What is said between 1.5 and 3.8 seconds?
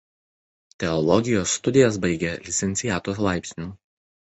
studijas baigė licenciato laipsniu.